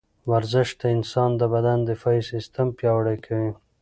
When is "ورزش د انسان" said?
0.31-1.29